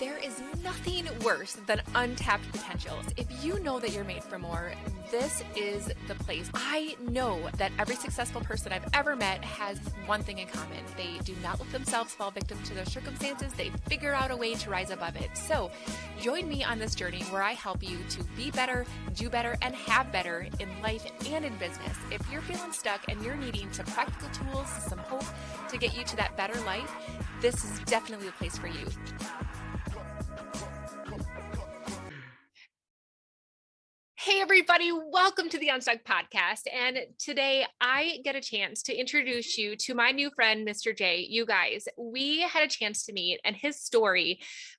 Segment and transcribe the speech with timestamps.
[0.00, 3.04] There is nothing worse than untapped potentials.
[3.18, 4.72] If you know that you're made for more,
[5.10, 6.48] this is the place.
[6.54, 10.78] I know that every successful person I've ever met has one thing in common.
[10.96, 13.52] They do not let themselves fall victim to their circumstances.
[13.52, 15.36] They figure out a way to rise above it.
[15.36, 15.70] So,
[16.18, 19.74] join me on this journey where I help you to be better, do better, and
[19.74, 21.98] have better in life and in business.
[22.10, 25.26] If you're feeling stuck and you're needing some practical tools, some hope
[25.68, 26.90] to get you to that better life,
[27.42, 28.86] this is definitely the place for you.
[34.30, 36.60] Hey, everybody, welcome to the Unstuck Podcast.
[36.72, 40.96] And today I get a chance to introduce you to my new friend, Mr.
[40.96, 41.26] Jay.
[41.28, 44.38] You guys, we had a chance to meet, and his story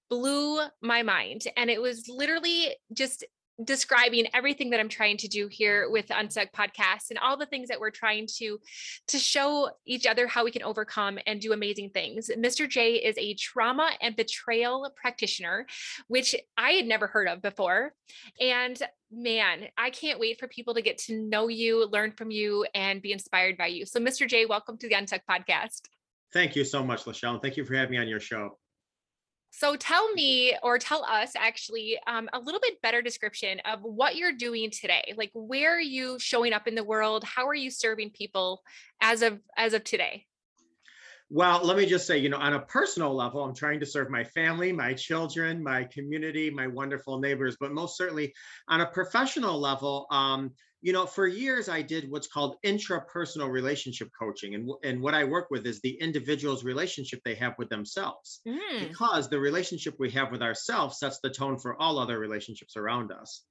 [0.09, 1.43] blew my mind.
[1.57, 3.25] And it was literally just
[3.65, 7.70] describing everything that I'm trying to do here with Unstuck podcast and all the things
[7.70, 8.59] that we're trying to
[9.07, 12.29] to show each other how we can overcome and do amazing things.
[12.37, 12.67] Mr.
[12.67, 15.65] Jay is a trauma and betrayal practitioner,
[16.07, 17.93] which I had never heard of before.
[18.39, 22.65] And man, I can't wait for people to get to know you, learn from you,
[22.73, 23.85] and be inspired by you.
[23.85, 24.27] So, Mr.
[24.27, 25.82] Jay, welcome to the Unstuck podcast.
[26.34, 27.34] Thank you so much, Lachelle.
[27.34, 28.57] And thank you for having me on your show.
[29.52, 34.16] So tell me, or tell us actually, um, a little bit better description of what
[34.16, 35.13] you're doing today.
[35.18, 37.24] Like, where are you showing up in the world?
[37.26, 38.63] How are you serving people
[39.02, 40.26] as of as of today?
[41.29, 44.10] Well, let me just say, you know, on a personal level, I'm trying to serve
[44.10, 48.34] my family, my children, my community, my wonderful neighbors, but most certainly
[48.68, 54.10] on a professional level, um, you know, for years I did what's called intrapersonal relationship
[54.18, 54.55] coaching.
[54.55, 58.41] And, and what I work with is the individual's relationship they have with themselves.
[58.48, 58.90] Mm.
[58.90, 63.12] Because the relationship we have with ourselves sets the tone for all other relationships around
[63.12, 63.43] us.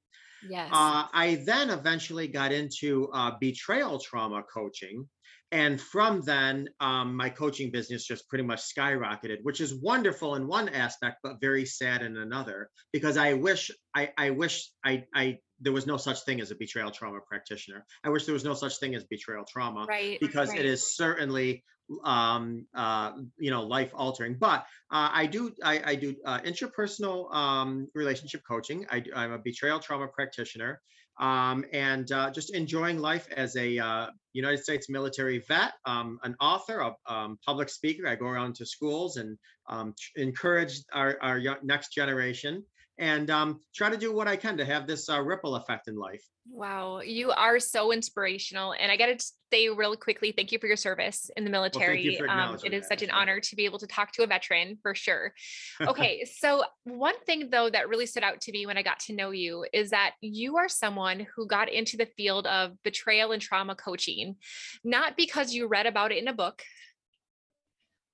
[0.48, 0.70] Yes.
[0.72, 5.09] Uh, I then eventually got into uh, betrayal trauma coaching.
[5.53, 10.47] And from then, um, my coaching business just pretty much skyrocketed, which is wonderful in
[10.47, 12.70] one aspect, but very sad in another.
[12.93, 16.55] Because I wish, I, I wish I, I there was no such thing as a
[16.55, 17.84] betrayal trauma practitioner.
[18.05, 20.19] I wish there was no such thing as betrayal trauma, right?
[20.21, 20.60] Because right.
[20.60, 21.65] it is certainly,
[22.05, 24.34] um, uh, you know, life altering.
[24.34, 28.87] But uh, I do, I, I do uh, interpersonal um, relationship coaching.
[28.91, 30.81] I, am a betrayal trauma practitioner,
[31.19, 36.34] um, and uh, just enjoying life as a uh, United States military vet, um, an
[36.41, 38.07] author, a um, public speaker.
[38.07, 39.37] I go around to schools and
[39.69, 42.65] um, encourage our, our next generation
[43.00, 45.97] and um, try to do what I can to have this uh, ripple effect in
[45.97, 46.22] life.
[46.53, 48.75] Wow, you are so inspirational.
[48.78, 52.19] And I got to say really quickly, thank you for your service in the military.
[52.21, 54.78] Well, um, it is such an honor to be able to talk to a veteran
[54.83, 55.33] for sure.
[55.91, 59.15] Okay, so one thing though that really stood out to me when I got to
[59.15, 63.41] know you is that you are someone who got into the field of betrayal and
[63.41, 64.37] trauma coaching,
[64.84, 66.62] not because you read about it in a book,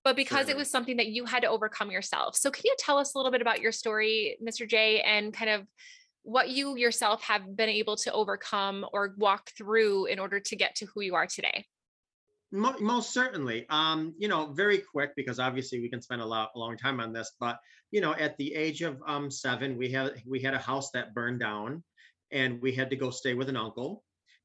[0.06, 0.53] but because Certainly.
[0.53, 2.37] it was something that you had to overcome yourself.
[2.37, 4.67] So, can you tell us a little bit about your story, Mr.
[4.67, 5.67] Jay, and kind of
[6.22, 10.77] what you yourself have been able to overcome or walk through in order to get
[10.77, 11.66] to who you are today?
[12.53, 13.66] Most certainly.
[13.69, 17.00] Um, you know, very quick because obviously we can spend a lot a long time
[17.00, 17.33] on this.
[17.41, 17.59] But
[17.91, 21.15] you know, at the age of um, seven, we had we had a house that
[21.15, 21.83] burned down,
[22.31, 24.05] and we had to go stay with an uncle.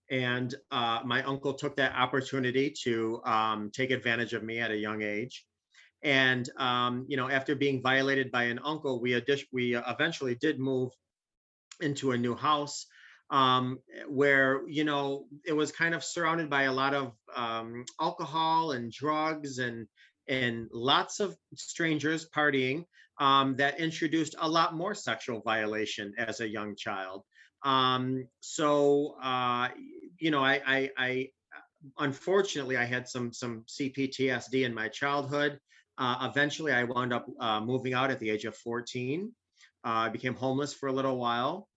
[0.09, 4.75] And uh, my uncle took that opportunity to um, take advantage of me at a
[4.75, 5.45] young age.
[6.03, 10.91] And um, you know, after being violated by an uncle, we we eventually did move
[11.79, 12.85] into a new house
[13.29, 18.71] um, where you know it was kind of surrounded by a lot of um, alcohol
[18.71, 19.87] and drugs and
[20.27, 22.85] and lots of strangers partying
[23.19, 27.23] um, that introduced a lot more sexual violation as a young child.
[27.63, 29.69] Um, so uh,
[30.17, 31.29] you know, I, I, I
[31.97, 35.59] unfortunately I had some some CPTSD in my childhood.
[35.97, 39.31] Uh, eventually, I wound up uh, moving out at the age of 14.
[39.83, 41.67] Uh, I became homeless for a little while.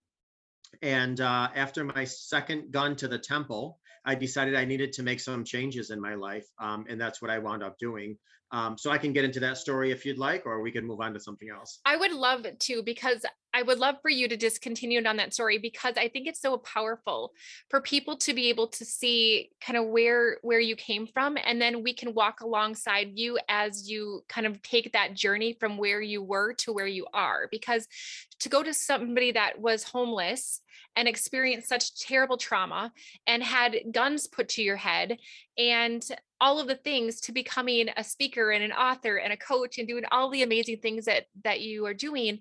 [0.82, 5.20] And uh, after my second gun to the temple, I decided I needed to make
[5.20, 6.46] some changes in my life.
[6.58, 8.18] Um, and that's what I wound up doing.
[8.50, 11.00] Um, so I can get into that story if you'd like, or we can move
[11.00, 11.80] on to something else.
[11.84, 13.24] I would love to because
[13.54, 16.40] I would love for you to just continue on that story because I think it's
[16.40, 17.32] so powerful
[17.70, 21.62] for people to be able to see kind of where where you came from and
[21.62, 26.02] then we can walk alongside you as you kind of take that journey from where
[26.02, 27.86] you were to where you are because
[28.40, 30.60] to go to somebody that was homeless
[30.96, 32.92] and experienced such terrible trauma
[33.28, 35.16] and had guns put to your head
[35.56, 36.04] and
[36.40, 39.86] all of the things to becoming a speaker and an author and a coach and
[39.86, 42.40] doing all the amazing things that that you are doing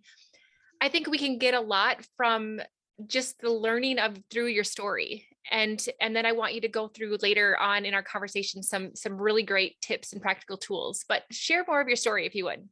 [0.84, 2.60] i think we can get a lot from
[3.08, 6.88] just the learning of through your story and and then i want you to go
[6.88, 11.24] through later on in our conversation some some really great tips and practical tools but
[11.32, 12.68] share more of your story if you would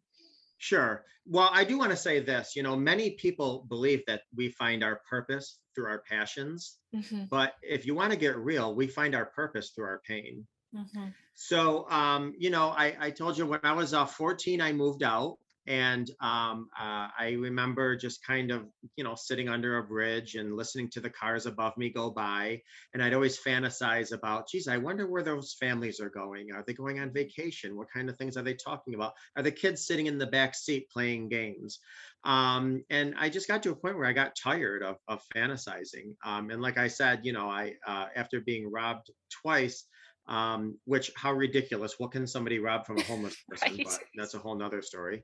[0.58, 1.06] Sure.
[1.26, 2.56] Well, I do want to say this.
[2.56, 7.56] You know, many people believe that we find our purpose through our passions, Mhm, but
[7.62, 10.48] if you want to get real, we find our purpose through our pain.
[10.74, 11.14] mhm.
[11.36, 15.04] So, um, you know, I, I told you when I was uh, 14, I moved
[15.04, 15.40] out.
[15.72, 18.66] And um, uh, I remember just kind of,
[18.98, 22.62] you know, sitting under a bridge and listening to the cars above me go by.
[22.94, 26.52] And I'd always fantasize about, geez, I wonder where those families are going.
[26.52, 27.78] Are they going on vacation?
[27.78, 29.14] What kind of things are they talking about?
[29.38, 31.80] Are the kids sitting in the back seat playing games?
[32.26, 36.16] Um, and I just got to a point where I got tired of, of fantasizing.
[36.26, 39.10] Um, and like I said, you know, I uh, after being robbed
[39.42, 39.86] twice,
[40.32, 43.76] um, which how ridiculous what can somebody rob from a homeless person?
[43.76, 43.86] Right.
[43.86, 45.24] but that's a whole nother story.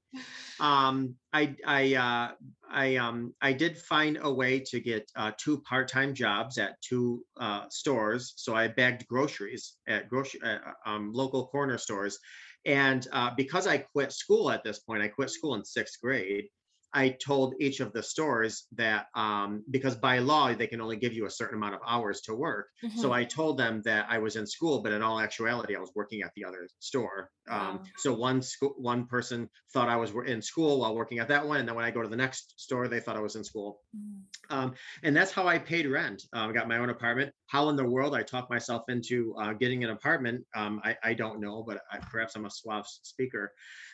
[0.59, 2.31] Um, i i uh,
[2.69, 7.23] i um i did find a way to get uh, two part-time jobs at two
[7.39, 8.33] uh, stores.
[8.35, 12.19] So i bagged groceries at grocery uh, um, local corner stores.
[12.65, 16.47] And uh, because i quit school at this point i quit school in sixth grade
[16.93, 21.13] I told each of the stores that um, because by law they can only give
[21.13, 22.69] you a certain amount of hours to work.
[22.95, 23.15] So Mhm.
[23.15, 26.21] I told them that I was in school, but in all actuality, I was working
[26.21, 27.29] at the other store.
[27.49, 27.83] Um, Wow.
[27.97, 31.59] so one school, one person thought I was in school while working at that one,
[31.59, 33.81] and then when I go to the next store, they thought I was in school.
[33.95, 34.23] Mm.
[34.49, 34.73] Um,
[35.03, 36.23] and that's how I paid rent.
[36.33, 37.33] Um, got my own apartment.
[37.47, 40.45] How in the world I talked myself into uh, getting an apartment?
[40.55, 43.53] Um, I, I don't know, but I, perhaps I'm a suave speaker.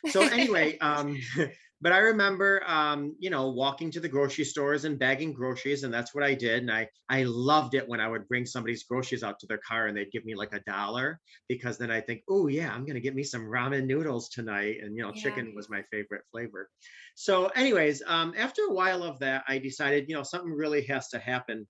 [0.09, 1.19] So anyway, um,
[1.83, 5.93] but I remember, um, you know, walking to the grocery stores and bagging groceries, and
[5.93, 6.63] that's what I did.
[6.63, 9.87] And I I loved it when I would bring somebody's groceries out to their car
[9.87, 11.19] and they'd give me like a dollar
[11.49, 14.97] because then I think, oh yeah, I'm gonna get me some ramen noodles tonight, and
[14.97, 15.13] you know, Yeah.
[15.13, 16.69] chicken was my favorite flavor.
[17.15, 21.09] So, anyways, um, after a while of that, I decided, you know, something really has
[21.09, 21.67] to happen.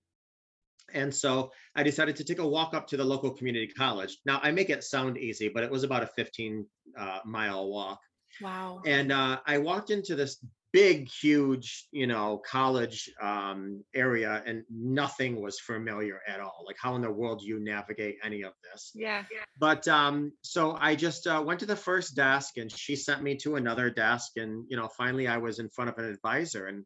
[0.93, 4.17] And so I decided to take a walk up to the local community college.
[4.25, 6.67] Now, I make it sound easy, but it was about a 15
[6.97, 7.99] uh, mile walk.
[8.41, 8.81] Wow.
[8.85, 15.39] And uh, I walked into this big, huge, you know, college um, area, and nothing
[15.39, 16.63] was familiar at all.
[16.65, 18.91] Like, how in the world do you navigate any of this?
[18.95, 19.23] Yeah.
[19.59, 23.35] but um so i just uh, went to the first desk and she sent me
[23.35, 26.85] to another desk and you know finally i was in front of an advisor and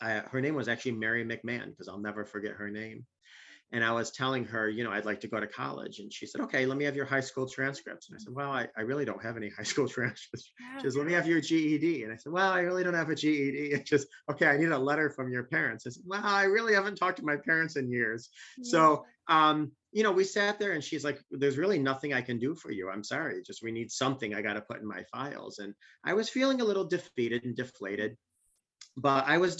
[0.00, 3.04] I, her name was actually mary mcmahon because i'll never forget her name
[3.72, 6.26] and i was telling her you know i'd like to go to college and she
[6.26, 8.82] said okay let me have your high school transcripts and i said well i, I
[8.82, 10.78] really don't have any high school transcripts Yeah.
[10.78, 12.04] she says, let me have your GED.
[12.04, 13.70] And I said, well, I really don't have a GED.
[13.72, 15.86] It's just, okay, I need a letter from your parents.
[15.86, 18.28] I said, well, I really haven't talked to my parents in years.
[18.62, 22.38] So, um, you know, we sat there and she's like, there's really nothing I can
[22.38, 22.90] do for you.
[22.90, 23.42] I'm sorry.
[23.46, 25.58] Just we need something I got to put in my files.
[25.58, 25.74] And
[26.04, 28.16] I was feeling a little defeated and deflated,
[28.96, 29.56] but I was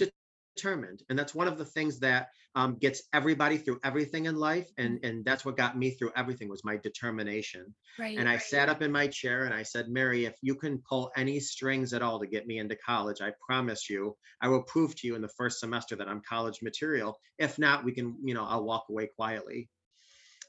[0.56, 1.02] determined.
[1.08, 4.68] And that's one of the things that um, gets everybody through everything in life.
[4.78, 7.74] And, and that's what got me through everything was my determination.
[7.98, 8.16] right.
[8.16, 11.10] And I sat up in my chair and I said, Mary, if you can pull
[11.16, 14.96] any strings at all to get me into college, I promise you, I will prove
[14.96, 17.18] to you in the first semester that I'm college material.
[17.38, 19.68] If not, we can, you know, I'll walk away quietly.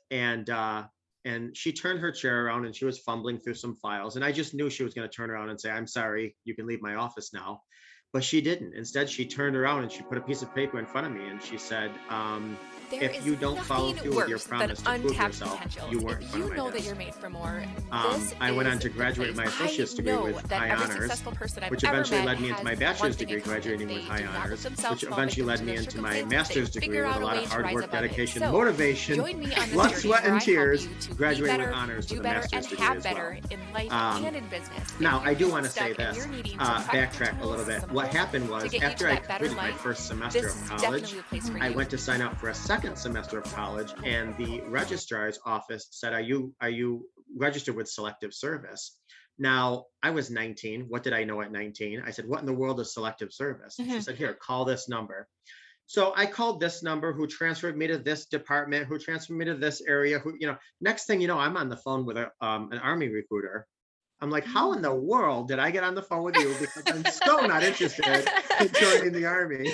[0.10, 0.86] And uh,
[1.26, 4.16] and she turned her chair around and she was fumbling through some files.
[4.16, 6.56] And I just knew she was going to turn around and say, I'm sorry, you
[6.56, 7.64] can leave my office now.
[8.14, 8.74] But she didn't.
[8.74, 11.28] Instead, she turned around and she put a piece of paper in front of me
[11.28, 12.58] and she said, um,
[12.92, 15.62] if you don't follow through with your promise to prove yourself,
[15.92, 17.64] you weren't If you know that you're made for more.
[17.92, 21.72] Um, I went on to graduate my associate's degree with high honors, successful person I've
[21.72, 25.64] which eventually led me into my bachelor's degree, graduating with high honors, which eventually led
[25.66, 27.92] me into my master's degree with a lot of hard work, it.
[27.92, 29.18] dedication, So, motivation,
[29.74, 33.14] blood, sweat, and tears, graduating with honors with a master's and degree have as well.
[33.14, 34.94] better in life Um, and in business.
[35.00, 36.26] Now, I do want to say this,
[36.60, 37.84] uh, backtrack a little bit.
[37.98, 41.02] What happened was get you to after I completed my life, first semester of college,
[41.02, 43.92] definitely a place for I went to sign up for a second semester of college,
[44.06, 49.00] and the registrar's office said, "Are you are you registered with Selective Service?"
[49.40, 50.86] Now I was 19.
[50.90, 52.04] What did I know at 19?
[52.06, 54.04] I said, "What in the world is Selective Service?" She Mhm.
[54.04, 55.28] said, "Here, call this number."
[55.88, 59.56] So I called this number, who transferred me to this department, who transferred me to
[59.56, 60.20] this area.
[60.20, 62.78] Who, you know, next thing you know, I'm on the phone with a um, an
[62.78, 63.66] army recruiter.
[64.20, 66.56] I'm like, how in the world did I get on the phone with you?
[66.60, 68.06] Because I'm so not interested
[68.60, 69.72] in joining the army.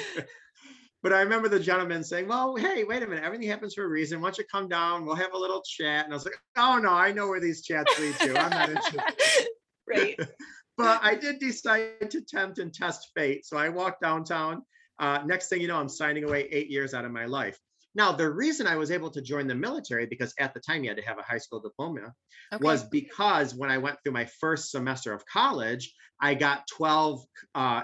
[1.01, 3.87] But I remember the gentleman saying, Well, hey, wait a minute, everything happens for a
[3.87, 4.21] reason.
[4.21, 5.05] Why don't you come down?
[5.05, 6.05] We'll have a little chat.
[6.05, 8.39] And I was like, Oh no, I know where these chats lead to.
[8.39, 9.01] I'm not interested.
[9.87, 10.19] right.
[10.75, 13.45] But I did decide to tempt and test fate.
[13.45, 14.63] So I walked downtown.
[14.97, 17.59] Uh, next thing you know, I'm signing away eight years out of my life.
[17.95, 20.89] Now, the reason I was able to join the military, because at the time you
[20.89, 22.13] had to have a high school diploma,
[22.53, 22.63] Okay.
[22.63, 27.23] was because when I went through my first semester of college, I got 12
[27.55, 27.83] uh,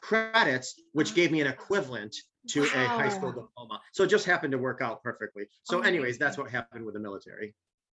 [0.00, 2.14] credits, which gave me an equivalent
[2.48, 3.80] to a high school diploma.
[3.92, 5.44] So it just happened to work out perfectly.
[5.64, 7.54] So, Oh, anyways, that's what happened with the military.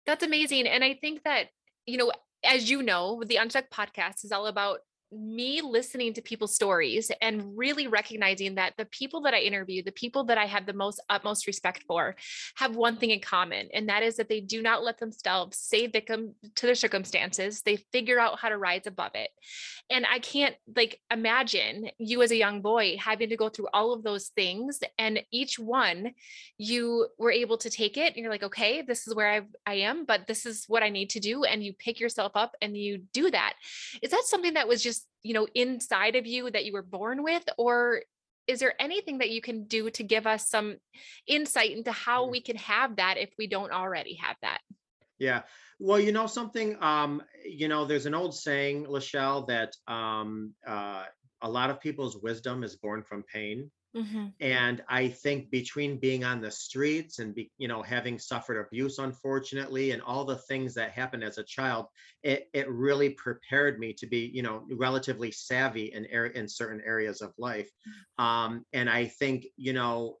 [0.06, 0.66] That's amazing.
[0.66, 1.48] And I think that,
[1.86, 2.12] you know,
[2.44, 7.56] as you know, the Unstuck podcast is all about me listening to people's stories and
[7.56, 11.00] really recognizing that the people that I interview, the people that I have the most
[11.08, 12.16] utmost respect for,
[12.56, 15.86] have one thing in common, and that is that they do not let themselves say
[15.86, 17.62] victim to their circumstances.
[17.62, 19.30] They figure out how to rise above it.
[19.90, 23.92] And I can't like imagine you as a young boy having to go through all
[23.92, 26.12] of those things, and each one
[26.58, 29.74] you were able to take it, and you're like, okay, this is where I I
[29.74, 32.76] am, but this is what I need to do, and you pick yourself up and
[32.76, 33.54] you do that.
[34.02, 37.22] Is that something that was just you know inside of you that you were born
[37.22, 38.02] with or
[38.46, 40.76] is there anything that you can do to give us some
[41.26, 44.60] insight into how we can have that if we don't already have that?
[45.18, 45.42] Yeah.
[45.78, 51.04] Well you know something um you know there's an old saying lachelle that um uh
[51.42, 54.26] a lot of people's wisdom is born from pain Mm-hmm.
[54.40, 58.98] And I think between being on the streets and be, you know having suffered abuse,
[58.98, 61.86] unfortunately, and all the things that happened as a child,
[62.22, 66.82] it it really prepared me to be you know relatively savvy in area in certain
[66.84, 67.70] areas of life.
[67.88, 68.24] Mm-hmm.
[68.24, 70.18] Um, and I think you know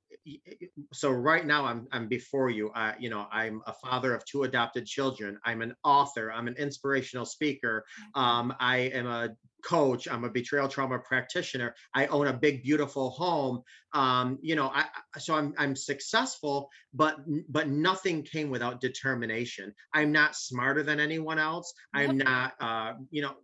[0.92, 2.70] so right now I'm I'm before you.
[2.74, 5.38] I you know I'm a father of two adopted children.
[5.44, 6.32] I'm an author.
[6.32, 7.84] I'm an inspirational speaker.
[8.16, 8.20] Mm-hmm.
[8.20, 9.30] Um, I am a
[9.64, 10.08] coach.
[10.08, 11.74] I'm a betrayal trauma practitioner.
[11.94, 13.62] I own a big, beautiful home.
[13.94, 14.84] Um, you know, I,
[15.18, 17.16] so I'm I'm successful, but
[17.48, 19.74] but nothing came without determination.
[19.94, 21.72] I'm not smarter than anyone else.
[21.94, 23.34] I'm not, uh, you know,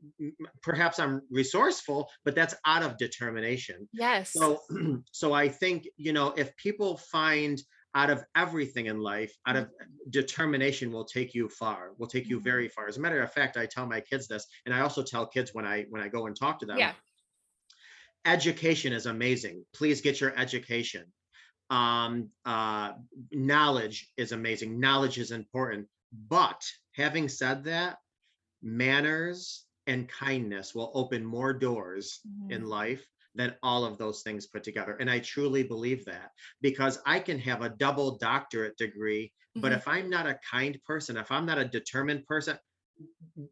[0.63, 3.89] perhaps I'm resourceful, but that's out of determination.
[3.93, 4.33] Yes.
[4.33, 4.61] So
[5.13, 7.61] so I think you know if people find
[7.95, 9.71] out of everything in life, out of
[10.11, 12.45] determination will take you far, will take you mm-hmm.
[12.45, 12.89] very far.
[12.89, 15.55] As a matter of fact, I tell my kids this, and I also tell kids
[15.55, 16.79] when I when I go and talk to them.
[16.79, 16.93] Yeah.
[18.27, 19.65] Education is amazing.
[19.75, 21.05] Please get your education.
[21.71, 22.93] Um, uh,
[23.31, 24.81] knowledge is amazing.
[24.81, 25.87] Knowledge is important.
[26.29, 27.99] But having said that,
[28.63, 32.53] manners and kindness will open more doors mm-hmm.
[32.53, 34.97] in life than all of those things put together.
[35.01, 39.61] And I truly believe that because I can have a double doctorate degree, mm-hmm.
[39.61, 42.59] but if I'm not a kind person, if I'm not a determined person,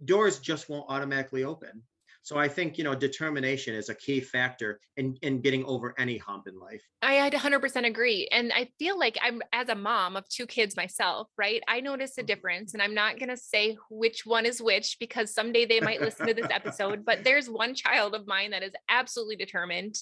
[0.04, 1.82] doors just won't automatically open.
[2.24, 6.18] So I think, you know, determination is a key factor in, in getting over any
[6.18, 6.82] hump in life.
[7.02, 8.28] I 100% agree.
[8.30, 11.60] And I feel like I'm, as a mom of two kids myself, right?
[11.66, 12.26] I notice a mm-hmm.
[12.26, 12.74] difference.
[12.74, 16.28] And I'm not going to say which one is which because someday they might listen
[16.28, 19.96] to this episode, but there's one child of mine that is absolutely determined.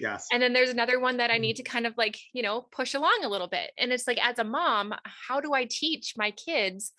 [0.00, 0.26] Yes.
[0.32, 1.64] And then there's another one that I need mm-hmm.
[1.64, 3.70] to kind of like, you know, push along a little bit.
[3.76, 4.94] And it's like, as a mom,
[5.28, 6.92] how do I teach my kids?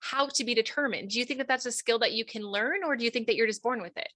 [0.00, 1.10] How to be determined.
[1.10, 3.26] Do you think that that's a skill that you can learn or do you think
[3.26, 4.08] that you're just born with it?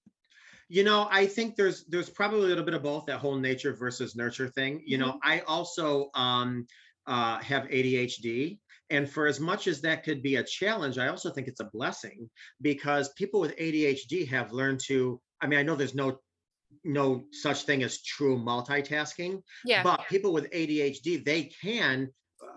[0.67, 3.73] You know, I think there's there's probably a little bit of both that whole nature
[3.73, 4.81] versus nurture thing.
[4.85, 5.07] You mm-hmm.
[5.07, 6.65] know, I also um
[7.05, 8.57] uh have ADHD
[8.89, 11.69] and for as much as that could be a challenge, I also think it's a
[11.71, 12.29] blessing
[12.61, 16.19] because people with ADHD have learned to I mean, I know there's no
[16.83, 19.41] no such thing as true multitasking.
[19.65, 19.83] Yeah.
[19.83, 22.09] But people with ADHD, they can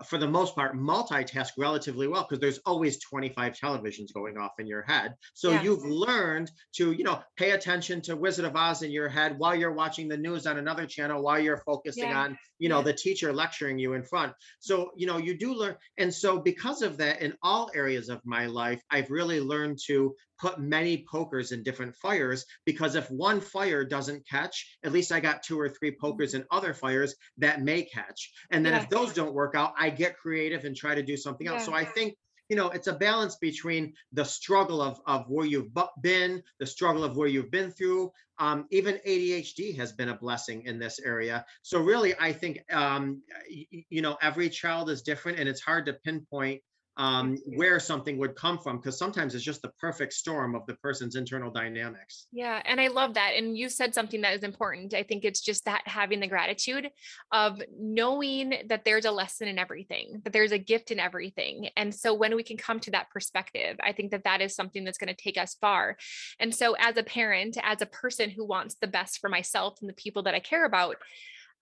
[0.05, 4.67] for the most part, multitask relatively well because there's always 25 televisions going off in
[4.67, 5.15] your head.
[5.33, 5.63] So yeah.
[5.63, 9.55] you've learned to, you know, pay attention to Wizard of Oz in your head while
[9.55, 12.21] you're watching the news on another channel, while you're focusing yeah.
[12.21, 12.85] on, you know, yeah.
[12.85, 14.33] the teacher lecturing you in front.
[14.59, 15.75] So, you know, you do learn.
[15.97, 20.15] And so because of that, in all areas of my life, I've really learned to
[20.39, 25.19] put many pokers in different fires because if one fire doesn't catch, at least I
[25.19, 26.41] got two or three pokers mm-hmm.
[26.41, 28.31] in other fires that may catch.
[28.51, 28.83] And then yeah.
[28.83, 31.65] if those don't work out, I get creative and try to do something else.
[31.65, 32.15] So I think
[32.49, 37.03] you know it's a balance between the struggle of of where you've been the struggle
[37.03, 38.11] of where you've been through.
[38.39, 41.45] Um, even adhd has been a blessing in this area.
[41.61, 45.93] So really i think um, you know every child is different and it's hard to
[45.93, 46.61] pinpoint
[46.99, 50.73] um, where something would come from because sometimes it's just the perfect storm of the
[50.75, 52.27] person's internal dynamics.
[52.33, 53.31] Yeah, and I love that.
[53.37, 54.93] And you said something that is important.
[54.93, 56.89] I think it's just that having the gratitude
[57.31, 61.69] of knowing that there's a lesson in everything, that there's a gift in everything.
[61.77, 64.83] And so when we can come to that perspective, I think that that is something
[64.83, 65.95] that's going to take us far.
[66.37, 69.89] And so as a parent, as a person who wants the best for myself and
[69.89, 70.97] the people that I care about,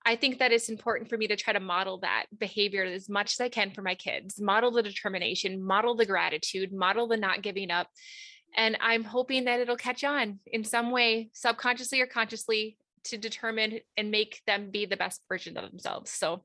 [0.05, 3.33] I think that it's important for me to try to model that behavior as much
[3.33, 7.41] as I can for my kids, model the determination, model the gratitude, model the not
[7.41, 7.87] giving up.
[8.55, 13.79] And I'm hoping that it'll catch on in some way, subconsciously or consciously, to determine
[13.97, 16.11] and make them be the best version of themselves.
[16.11, 16.43] So,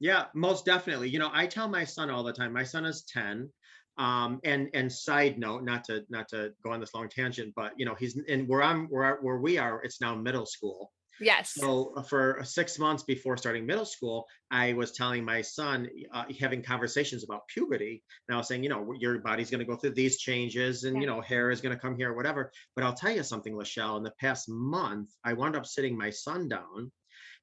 [0.00, 1.08] yeah, most definitely.
[1.10, 3.50] You know, I tell my son all the time, my son is 10
[3.98, 7.72] Um, and and side note, not to not to go on this long tangent, but
[7.78, 10.92] you know, he's and where I'm where where we are, it's now middle school.
[11.20, 11.52] Yes.
[11.54, 16.24] So uh, for six months before starting middle school, I was telling my son, uh,
[16.38, 18.02] having conversations about puberty.
[18.28, 20.96] And I was saying, you know, your body's going to go through these changes, and
[20.96, 21.00] Yeah.
[21.00, 22.52] you know, hair is going to come here, or whatever.
[22.74, 23.96] But I'll tell you something, Lachelle.
[23.96, 26.92] In the past month, I wound up sitting my son down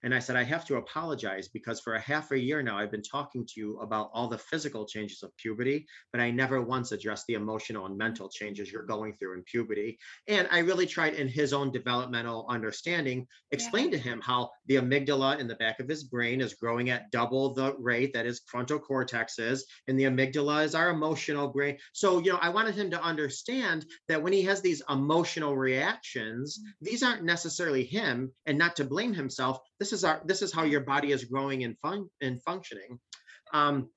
[0.03, 2.91] and I said, I have to apologize because for a half a year now, I've
[2.91, 6.91] been talking to you about all the physical changes of puberty, but I never once
[6.91, 9.97] addressed the emotional and mental changes you're going through in puberty.
[10.27, 15.39] And I really tried in his own developmental understanding, explain to him how the amygdala
[15.39, 18.79] in the back of his brain is growing at double the rate that his frontal
[18.79, 19.65] cortex is.
[19.87, 21.77] And the amygdala is our emotional brain.
[21.93, 26.59] So, you know, I wanted him to understand that when he has these emotional reactions,
[26.59, 26.85] mm-hmm.
[26.85, 29.59] these aren't necessarily him and not to blame himself.
[29.79, 32.99] This is our this is how your body is growing and fun and functioning.
[33.53, 33.89] Um,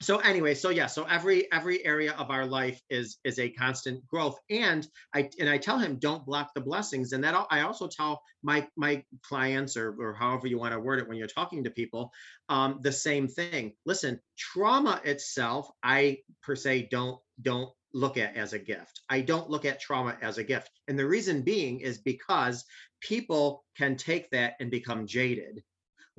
[0.00, 4.06] so anyway, so yeah, so every every area of our life is is a constant
[4.06, 7.88] growth, and I and I tell him don't block the blessings, and that I also
[7.88, 11.64] tell my my clients or or however you want to word it when you're talking
[11.64, 12.12] to people,
[12.48, 13.74] um, the same thing.
[13.86, 19.00] Listen, trauma itself, I per se don't don't look at as a gift.
[19.08, 22.64] I don't look at trauma as a gift, and the reason being is because
[23.00, 25.62] people can take that and become jaded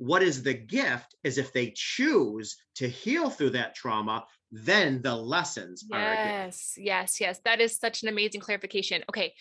[0.00, 5.14] what is the gift is if they choose to heal through that trauma, then the
[5.14, 6.14] lessons are.
[6.14, 7.40] Yes, yes, yes.
[7.44, 9.04] That is such an amazing clarification.
[9.10, 9.34] Okay,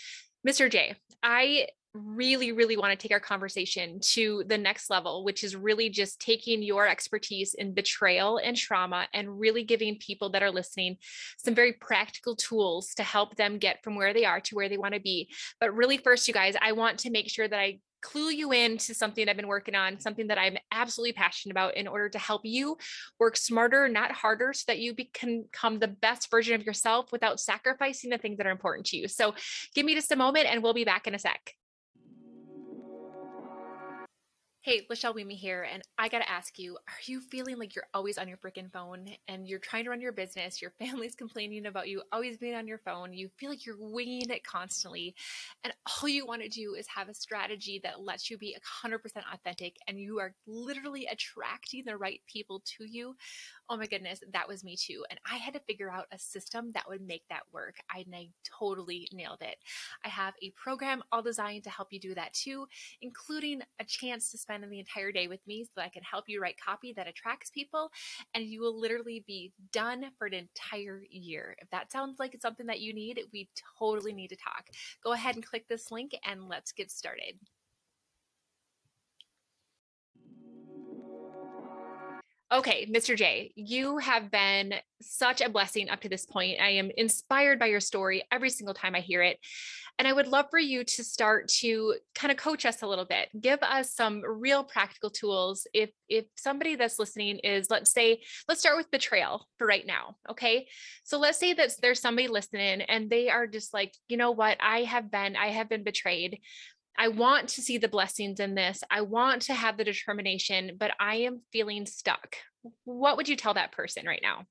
[0.45, 0.69] Mr.
[0.69, 5.55] Jay, I really, really want to take our conversation to the next level, which is
[5.55, 10.51] really just taking your expertise in betrayal and trauma and really giving people that are
[10.51, 10.97] listening
[11.37, 14.77] some very practical tools to help them get from where they are to where they
[14.77, 15.29] want to be.
[15.59, 18.93] But really, first, you guys, I want to make sure that I clue you into
[18.93, 22.41] something I've been working on, something that I'm absolutely passionate about in order to help
[22.45, 22.77] you
[23.19, 27.39] work smarter, not harder, so that you can become the best version of yourself without
[27.39, 29.07] sacrificing the things that are important to you.
[29.07, 29.35] So
[29.75, 31.55] give me just a moment and we'll be back in a sec.
[34.61, 38.17] Hey, Lachelle Wieme here, and I gotta ask you, are you feeling like you're always
[38.17, 40.61] on your freaking phone and you're trying to run your business?
[40.61, 43.13] Your family's complaining about you always being on your phone.
[43.13, 45.15] You feel like you're winging it constantly,
[45.63, 49.23] and all you want to do is have a strategy that lets you be 100%
[49.33, 53.15] authentic, and you are literally attracting the right people to you.
[53.69, 55.05] Oh my goodness, that was me too.
[55.11, 57.75] And I had to figure out a system that would make that work.
[57.93, 59.57] I, and I totally nailed it.
[60.03, 62.65] I have a program all designed to help you do that too
[63.01, 66.25] including a chance to spend the entire day with me so that I can help
[66.27, 67.91] you write copy that attracts people.
[68.33, 71.55] And you will literally be done for an entire year.
[71.59, 74.67] If that sounds like it's something that you need, we totally need to talk.
[75.03, 77.35] Go ahead and click this link and let's get started.
[82.51, 83.15] Okay, Mr.
[83.15, 86.59] Jay, you have been such a blessing up to this point.
[86.59, 89.37] I am inspired by your story every single time I hear it.
[89.99, 93.05] And I would love for you to start to kind of coach us a little
[93.05, 93.29] bit.
[93.39, 95.67] Give us some real practical tools.
[95.73, 100.15] If if somebody that's listening is let's say let's start with betrayal for right now,
[100.31, 100.67] okay?
[101.03, 104.57] So let's say that there's somebody listening and they are just like, "You know what?
[104.59, 106.39] I have been I have been betrayed.
[106.97, 108.83] I want to see the blessings in this.
[108.89, 112.35] I want to have the determination, but I am feeling stuck."
[112.83, 114.45] What would you tell that person right now?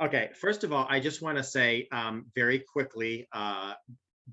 [0.00, 3.74] Okay, first of all, I just want to say um, very quickly uh,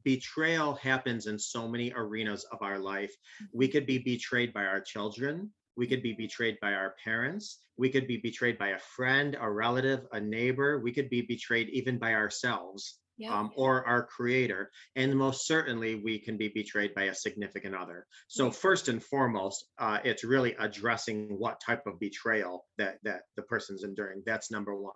[0.04, 3.14] betrayal happens in so many arenas of our life.
[3.54, 5.52] We could be betrayed by our children.
[5.78, 7.60] We could be betrayed by our parents.
[7.78, 10.80] We could be betrayed by a friend, a relative, a neighbor.
[10.80, 13.38] We could be betrayed even by ourselves Yeah.
[13.38, 14.72] um, or our creator.
[14.96, 18.08] And most certainly, we can be betrayed by a significant other.
[18.30, 23.44] So, first and foremost, uh, it's really addressing what type of betrayal that, that the
[23.44, 24.24] person's enduring.
[24.26, 24.94] That's number one.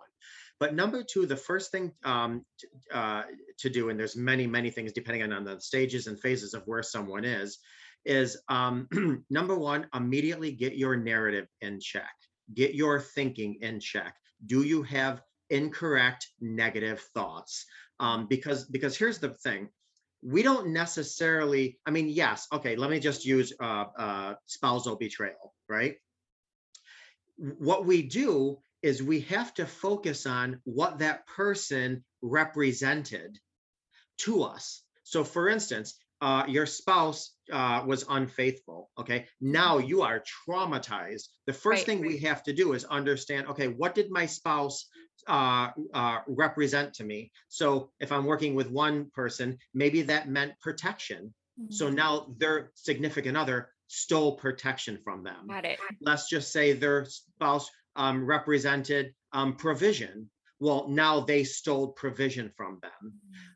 [0.58, 2.44] But number two, the first thing um,
[2.92, 3.24] uh,
[3.58, 6.62] to do, and there's many, many things depending on, on the stages and phases of
[6.66, 7.58] where someone is,
[8.04, 8.88] is um,
[9.30, 12.14] number one, immediately get your narrative in check,
[12.54, 14.14] get your thinking in check.
[14.46, 15.20] Do you have
[15.54, 17.66] incorrect negative thoughts?
[18.00, 19.70] Um, because because here's the thing,
[20.22, 21.78] we don't necessarily.
[21.86, 22.76] I mean, yes, okay.
[22.76, 25.96] Let me just use uh, uh, spousal betrayal, right?
[27.36, 33.38] What we do is we have to focus on what that person represented
[34.18, 34.82] to us.
[35.04, 38.90] So, for instance, uh, your spouse uh, was unfaithful.
[38.98, 41.28] Okay, now you are traumatized.
[41.46, 43.48] The first Right, thing we have to do is understand.
[43.48, 44.86] Okay, what did my spouse
[45.26, 47.30] uh, uh, represent to me?
[47.48, 51.34] So, if I'm working with one person, maybe that meant protection.
[51.70, 51.94] So Mhm.
[51.94, 55.78] now their significant other stole protection from them Got it.
[56.00, 60.28] let's just say their spouse um, represented um, provision.
[60.58, 63.02] well now they stole provision from them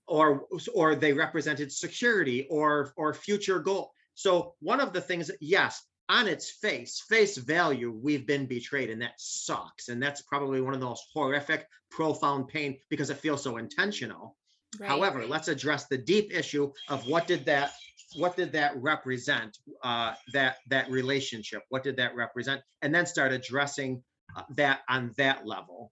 [0.06, 5.82] or or they represented security or or future goal so one of the things yes
[6.08, 10.74] on its face face value we've been betrayed and that sucks and that's probably one
[10.74, 14.36] of the most horrific profound pain because it feels so intentional
[14.78, 14.88] Right.
[14.88, 17.72] however let's address the deep issue of what did that
[18.16, 23.32] what did that represent uh that that relationship what did that represent and then start
[23.32, 24.02] addressing
[24.36, 25.90] uh, that on that level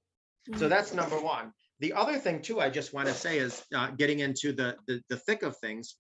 [0.57, 0.69] so Mhm.
[0.69, 1.53] that's number one.
[1.81, 5.03] The other thing too, I just want to say is uh, getting into the, the
[5.09, 5.97] the thick of things.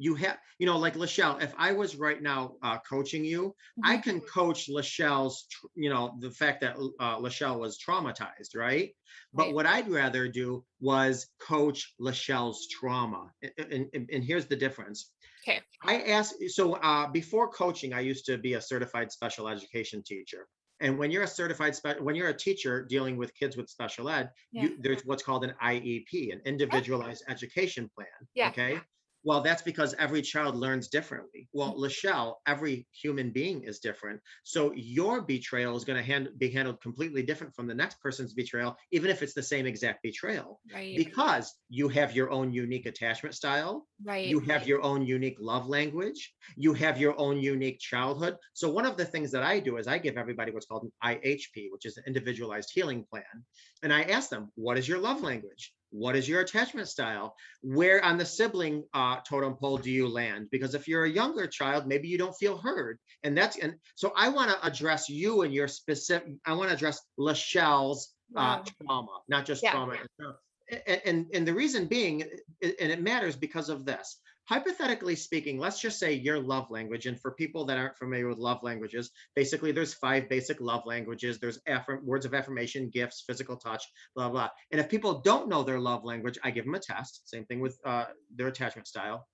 [0.00, 1.42] You have, you know, like Lachelle.
[1.42, 4.02] If I was right now uh, coaching you, I Mhm.
[4.02, 8.88] can coach Lachelle's, you know, the fact that uh, Lachelle was traumatized, right?
[9.34, 9.54] But Right.
[9.54, 15.12] what I'd rather do was coach Lachelle's trauma, and, and, and here's the difference.
[15.42, 15.60] Okay.
[15.82, 20.48] I asked, so uh, before coaching, I used to be a certified special education teacher.
[20.82, 24.08] And when you're a certified, spe- when you're a teacher dealing with kids with special
[24.08, 24.62] ed, Yeah.
[24.62, 28.20] you, there's what's called an IEP, an individualized education plan.
[28.34, 28.48] Yeah.
[28.48, 28.80] Okay.
[29.22, 31.48] Well, that's because every child learns differently.
[31.52, 31.82] Well, Mm-hmm.
[31.84, 34.20] Lachelle, every human being is different.
[34.44, 38.32] So your betrayal is going to hand, be handled completely different from the next person's
[38.34, 40.96] betrayal, even if it's the same exact betrayal, Right.
[40.96, 44.26] because you have your own unique attachment style Right.
[44.26, 48.86] you have your own unique love language you have your own unique childhood so one
[48.86, 51.84] of the things that i do is i give everybody what's called an ihp which
[51.84, 53.44] is an individualized healing plan
[53.82, 58.04] and i ask them what is your love language what is your attachment style where
[58.04, 61.86] on the sibling uh, totem pole do you land because if you're a younger child
[61.86, 65.52] maybe you don't feel heard and that's and so i want to address you and
[65.52, 68.64] your specific i want to address lachelle's uh, Wow.
[68.86, 69.72] trauma not just Yeah.
[69.72, 70.36] trauma itself.
[70.70, 72.22] A- and and the reason being
[72.62, 77.20] and it matters because of this hypothetically speaking let's just say your love language and
[77.20, 81.58] for people that aren't familiar with love languages basically there's five basic love languages there's
[81.68, 83.84] affirm, words of affirmation gifts physical touch
[84.16, 87.28] blah blah and if people don't know their love language i give them a test
[87.28, 89.26] same thing with uh, their attachment style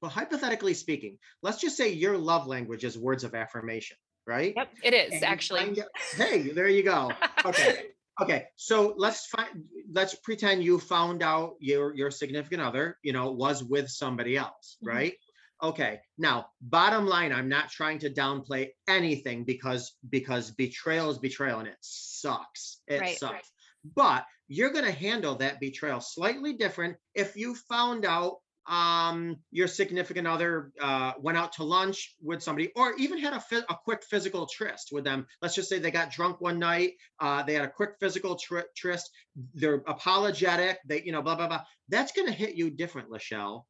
[0.00, 4.68] but hypothetically speaking let's just say your love language is words of affirmation right Yep.
[4.82, 5.60] It is and actually.
[5.80, 7.12] out- hey, there you go.
[7.44, 7.90] Okay.
[8.20, 8.46] Okay.
[8.56, 13.62] So let's find let's pretend you found out your your significant other, you know, was
[13.62, 15.06] with somebody else, Mhm.
[15.06, 15.14] right?
[15.62, 16.00] Okay.
[16.16, 21.68] Now, bottom line, I'm not trying to downplay anything because because betrayal is betrayal and
[21.68, 22.82] it sucks.
[22.86, 23.08] It Right.
[23.08, 23.50] sucks.
[23.84, 29.68] But you're going to handle that betrayal slightly different if you found out um your
[29.68, 33.76] significant other uh went out to lunch with somebody or even had a, phys- a
[33.84, 35.26] quick physical tryst with them.
[35.40, 38.70] Let's just say they got drunk one night uh they had a quick physical tr-
[38.76, 39.10] tryst.
[39.54, 41.62] They're apologetic they you know blah blah blah.
[41.88, 43.62] That's going to hit you different lachelle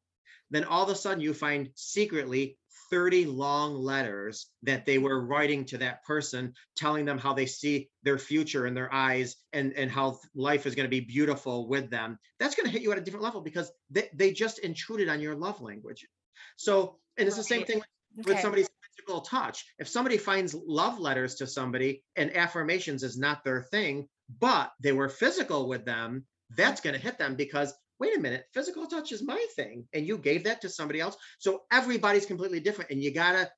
[0.49, 2.57] then all of a sudden you find secretly
[2.89, 7.89] 30 long letters that they were writing to that person telling them how they see
[8.03, 11.89] their future in their eyes and and how life is going to be beautiful with
[11.89, 12.17] them.
[12.39, 15.21] That's going to hit you at a different level because they, they just intruded on
[15.21, 16.05] your love language.
[16.55, 17.81] So and it's the same thing
[18.17, 18.41] with Okay.
[18.41, 19.65] somebody's physical touch.
[19.79, 24.07] If somebody finds love letters to somebody and affirmations is not their thing
[24.39, 28.45] but they were physical with them that's going to hit them because wait a minute
[28.53, 32.59] physical touch is my thing and you gave that to somebody else so everybody's completely
[32.59, 33.49] different and you got to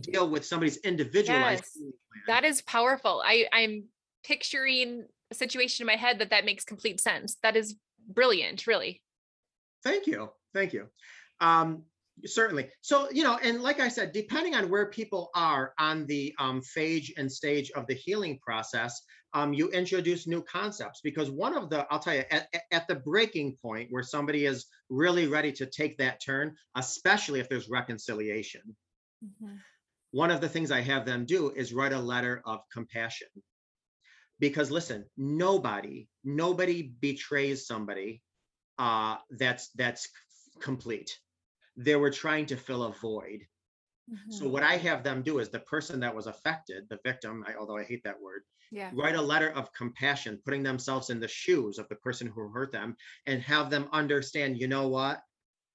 [0.00, 1.92] deal with somebody's individualized Yes.
[2.26, 3.22] That is powerful.
[3.24, 3.84] I I'm
[4.24, 7.36] picturing a situation in my head that that makes complete sense.
[7.42, 7.76] That is
[8.08, 9.02] brilliant, really.
[9.82, 10.30] Thank you.
[10.54, 10.86] Thank you.
[11.40, 11.82] Um,
[12.24, 12.68] certainly.
[12.80, 16.62] So, you know, and like I said, depending on where people are on the um,
[16.62, 19.00] phase and stage of the healing process,
[19.36, 22.94] um, you introduce new concepts because one of the, I'll tell you, at, at- the
[22.94, 28.62] breaking point where somebody is really ready to take that turn, especially if there's reconciliation,
[30.12, 33.28] one of the things I have them do is write a letter of compassion.
[34.38, 38.22] Because listen, nobody, nobody betrays somebody
[38.78, 40.08] uh, that's that's
[40.60, 41.10] complete.
[41.76, 43.40] They were trying to fill a void.
[44.30, 47.54] So what I have them do is the person that was affected, the victim, I,
[47.56, 48.90] although I hate that word, Yeah.
[48.94, 52.72] write a letter of compassion, putting themselves in the shoes of the person who hurt
[52.72, 54.58] them, and have them understand.
[54.58, 55.22] You know what?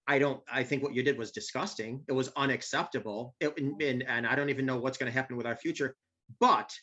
[0.08, 0.41] I don't.
[0.51, 2.04] I think what you did was disgusting.
[2.08, 3.36] It was unacceptable.
[3.39, 4.04] It, and, mm.
[4.08, 5.95] and I don't even know what's going to happen with our future.
[6.39, 6.73] But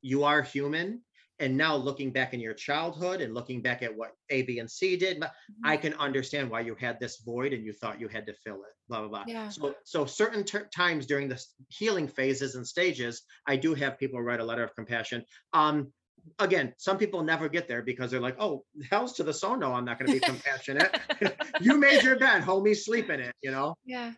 [0.00, 1.02] you are human.
[1.40, 4.70] And now looking back in your childhood and looking back at what A, B, and
[4.70, 5.22] C did,
[5.64, 8.56] I can understand why you had this void and you thought you had to fill
[8.56, 8.74] it.
[8.88, 9.24] Blah blah blah.
[9.26, 9.48] Yeah.
[9.48, 14.20] So so certain ter- times during the healing phases and stages, I do have people
[14.20, 15.24] write a letter of compassion.
[15.52, 15.92] Um,
[16.38, 19.72] again, some people never get there because they're like, "Oh, hell's to the so no,
[19.72, 20.98] I'm not going to be compassionate."
[21.60, 23.34] you made your bed, homie, sleep in it.
[23.42, 23.76] You know.
[23.84, 24.12] Yeah.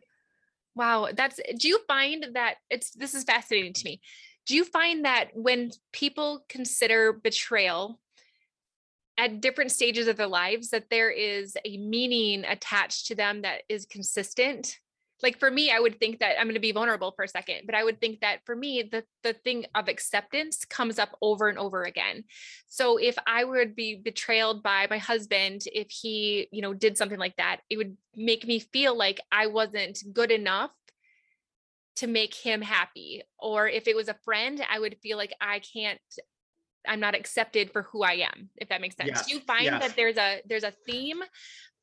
[0.74, 4.00] Wow, that's do you find that it's this is fascinating to me.
[4.46, 8.00] Do you find that when people consider betrayal
[9.16, 13.62] at different stages of their lives that there is a meaning attached to them that
[13.68, 14.78] is consistent?
[15.22, 17.66] Like for me i would think that i'm going to be vulnerable for a second
[17.66, 21.48] but i would think that for me the the thing of acceptance comes up over
[21.48, 22.24] and over again.
[22.68, 27.18] So if i would be betrayed by my husband if he you know did something
[27.18, 30.70] like that it would make me feel like i wasn't good enough
[32.00, 35.60] to make him happy or if it was a friend i would feel like i
[35.60, 36.00] can't
[36.86, 39.64] i'm not accepted for who i am if that makes sense Yes, do you find
[39.64, 39.82] yes.
[39.82, 41.22] that there's a there's a theme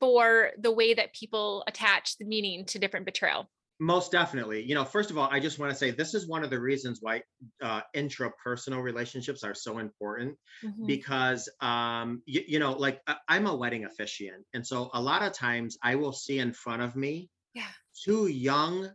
[0.00, 3.50] for the way that people attach the meaning to different betrayal
[3.80, 4.64] Most definitely.
[4.64, 6.58] You know, first of all, I just want to say this is one of the
[6.58, 7.22] reasons why
[7.62, 10.86] uh, intrapersonal relationships are so important Mhm.
[10.86, 14.46] because, um, you, you know, like I'm a wedding officiant.
[14.52, 17.70] And so a lot of times I will see in front of me Yeah.
[18.04, 18.90] two young,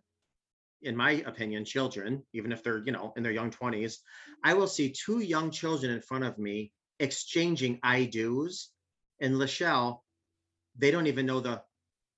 [0.83, 3.97] in my opinion, children, even if they're, you know, in their young 20s,
[4.43, 8.69] I will see two young children in front of me exchanging I do's.
[9.19, 10.01] And Lachelle,
[10.77, 11.61] they don't even know the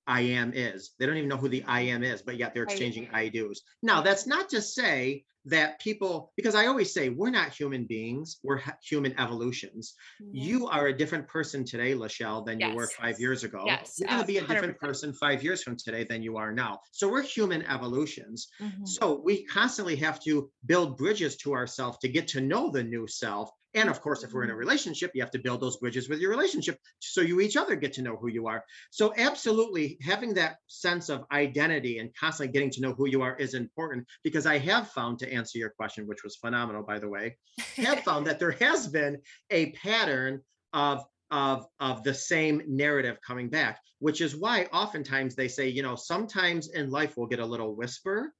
[0.06, 0.92] I am is.
[0.98, 3.62] They don't even know who the I am is, but yet they're exchanging I do's.
[3.82, 8.38] Now, that's not to say that people, because I always say we're not human beings,
[8.42, 9.94] we're ha- human evolutions.
[10.20, 10.30] Mhm.
[10.32, 13.62] You are a different person today, Lachelle, than you were five years ago.
[13.64, 14.80] Yes, You're going to be a different 100%.
[14.80, 16.80] person five years from today than you are now.
[16.90, 18.48] So we're human evolutions.
[18.60, 18.86] Mhm.
[18.88, 23.06] So we constantly have to build bridges to ourselves to get to know the new
[23.06, 23.48] self.
[23.76, 24.58] And of course, if we're in a Mhm.
[24.58, 27.92] relationship, you have to build those bridges with your relationship so you each other get
[27.94, 28.64] to know who you are.
[28.90, 33.36] So absolutely having that sense of identity and constantly getting to know who you are
[33.36, 37.08] is important because I have found to answer your question, which was phenomenal, by the
[37.08, 43.18] way, have found that there has been a pattern of of of the same narrative
[43.26, 47.40] coming back which is why oftentimes they say you know sometimes in life we'll get
[47.40, 48.32] a little whisper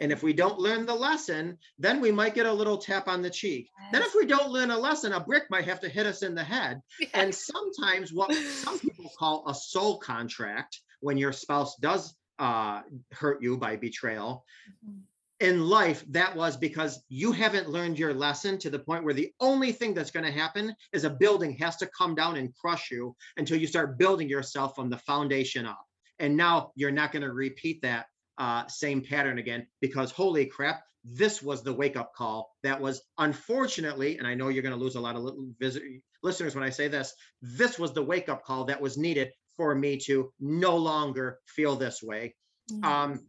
[0.00, 3.22] and if we don't learn the lesson then we might get a little tap on
[3.22, 3.68] the cheek.
[3.92, 6.34] Then if we don't learn a lesson a brick might have to hit us in
[6.34, 6.80] the head.
[7.14, 12.82] And sometimes what some people call a soul contract when your spouse does uh,
[13.12, 14.44] hurt you by betrayal
[14.84, 15.02] Mhm.
[15.40, 19.32] in life that was because you haven't learned your lesson to the point where the
[19.40, 22.90] only thing that's going to happen is a building has to come down and crush
[22.90, 25.84] you until you start building yourself from the foundation up.
[26.18, 28.06] And now you're not going to repeat that
[28.38, 33.02] uh, same pattern again because holy crap this was the wake up call that was
[33.18, 35.82] unfortunately and i know you're going to lose a lot of visit,
[36.22, 39.74] listeners when i say this this was the wake up call that was needed for
[39.74, 42.34] me to no longer feel this way
[42.72, 42.84] Mhm.
[42.84, 43.26] um,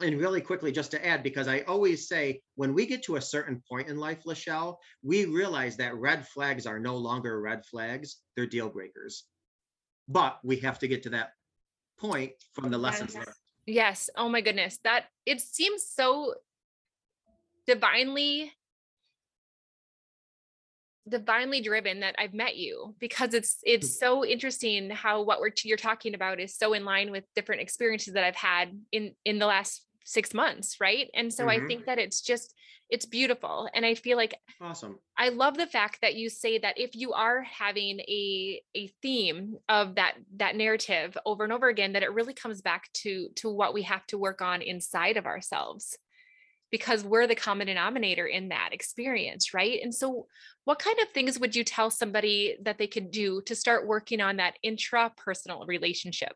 [0.00, 3.20] and really quickly, just to add, because I always say when we get to a
[3.20, 8.16] certain point in life, Lachelle, we realize that red flags are no longer red flags,
[8.34, 9.24] they're deal breakers.
[10.08, 11.30] But we have to get to that
[11.98, 13.28] point from the lessons learned.
[13.66, 14.10] Yes.
[14.16, 14.78] Oh my goodness.
[14.84, 16.34] That it seems so
[17.66, 18.52] divinely
[21.08, 25.76] divinely driven that I've met you because it's it's so interesting how what we're you're
[25.76, 29.46] talking about is so in line with different experiences that I've had in in the
[29.46, 31.10] last 6 months, right?
[31.14, 31.66] And so I Mhm.
[31.66, 32.54] think that it's just
[32.90, 34.98] it's beautiful and I feel like Awesome.
[35.16, 39.56] I love the fact that you say that if you are having a a theme
[39.68, 43.48] of that that narrative over and over again that it really comes back to to
[43.48, 45.96] what we have to work on inside of ourselves
[46.70, 50.26] because we're the common denominator in that experience right and so
[50.64, 54.20] what kind of things would you tell somebody that they could do to start working
[54.20, 56.34] on that intrapersonal relationship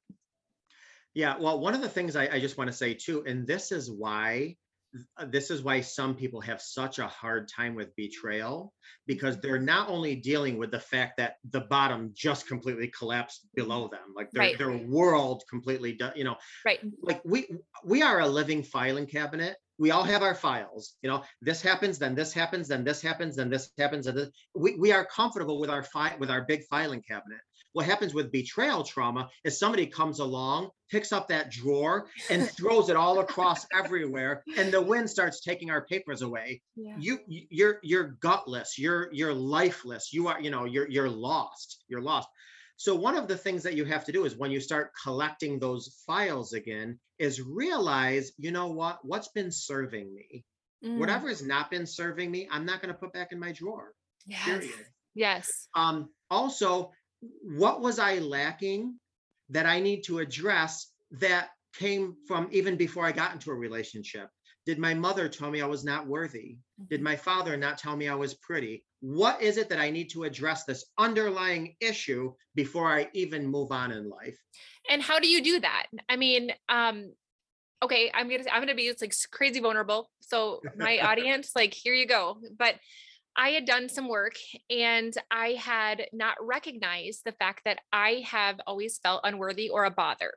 [1.14, 3.72] Yeah, well, one of the things I, I just want to say too, and this
[3.72, 4.56] is why
[5.28, 8.72] this is why some people have such a hard time with betrayal
[9.06, 13.88] because they're not only dealing with the fact that the bottom just completely collapsed below
[13.88, 14.58] them, like their Right.
[14.58, 17.48] their world completely, do- you know, right like we
[17.84, 19.56] we are a living filing cabinet.
[19.78, 20.96] We all have our files.
[21.02, 24.30] You know, this happens, then this happens, then this happens, then this happens, and this,
[24.54, 27.40] we we are comfortable with our fi- with our big filing cabinet.
[27.74, 32.88] What happens with betrayal trauma is somebody comes along, picks up that drawer, and throws
[32.88, 36.62] it all across everywhere, and the wind starts taking our papers away.
[36.76, 38.78] yeah You you- you're you're gutless.
[38.78, 40.12] You're you're lifeless.
[40.12, 41.84] You are you know you're you're lost.
[41.88, 42.28] You're lost.
[42.76, 45.58] So one of the things that you have to do is when you start collecting
[45.58, 50.44] those files again is realize, you know what, what's been serving me.
[50.84, 53.50] Mm, Whatever has not been serving me, I'm not going to put back in my
[53.50, 53.92] drawer.
[54.26, 54.86] yes Period.
[55.16, 56.92] yes Um, also,
[57.42, 58.98] what was I lacking
[59.50, 64.28] that I need to address that came from even before I got into a relationship?
[64.66, 66.58] Did my mother tell me I was not worthy?
[66.90, 68.84] Did my father not tell me I was pretty?
[69.00, 73.72] What is it that I need to address this underlying issue before I even move
[73.72, 74.38] on in life?
[74.88, 77.12] and how do you do that i mean um
[77.82, 81.94] okay i'm gonna i'm gonna be it's like crazy vulnerable so my audience like here
[81.94, 82.74] you go but
[83.38, 84.34] I had done some work
[84.68, 89.90] and I had not recognized the fact that I have always felt unworthy or a
[89.90, 90.34] bother.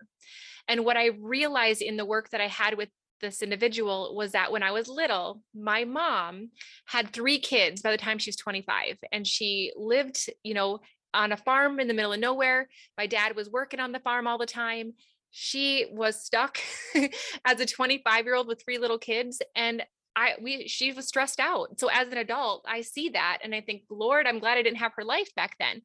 [0.68, 4.52] And what I realized in the work that I had with this individual was that
[4.52, 6.52] when I was little, my mom
[6.86, 10.80] had three kids by the time she was 25 and she lived, you know,
[11.14, 12.70] on a farm in the middle of nowhere.
[13.00, 14.94] My dad was working on the farm all the time.
[15.32, 16.60] She was stuck
[17.46, 19.84] as a 25 year old with three little kids and
[20.15, 21.80] I we she was stressed out.
[21.80, 24.80] So as an adult, I see that and I think, Lord, I'm glad I didn't
[24.80, 25.82] have her life back then.